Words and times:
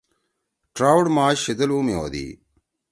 ٹراوٹ 0.75 1.05
ماش 1.15 1.35
شیدل 1.43 1.69
اُو 1.73 1.79
می 1.85 1.93
ہودی۔ 1.99 2.27